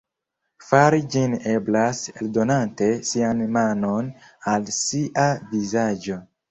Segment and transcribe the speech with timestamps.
[0.69, 4.13] Fari ĝin eblas aldonante sian manon
[4.55, 6.25] al sia vizaĝo.